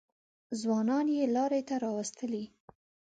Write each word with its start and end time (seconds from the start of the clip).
ځوانان 0.59 1.05
یې 1.17 1.25
لارې 1.35 1.61
ته 1.67 1.75
راوستلي. 1.83 2.43